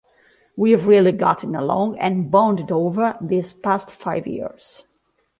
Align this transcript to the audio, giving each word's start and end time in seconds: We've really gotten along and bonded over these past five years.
We've 0.55 0.87
really 0.87 1.11
gotten 1.11 1.55
along 1.55 1.99
and 1.99 2.31
bonded 2.31 2.71
over 2.71 3.19
these 3.21 3.53
past 3.53 3.91
five 3.91 4.25
years. 4.25 4.83